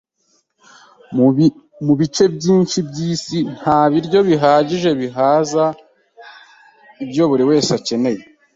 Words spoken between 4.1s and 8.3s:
bihagije bihaza ibyo buri wese akeneye.